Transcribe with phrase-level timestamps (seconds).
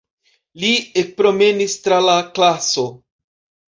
[0.63, 0.71] Li
[1.03, 2.91] ekpromenis tra la klaso.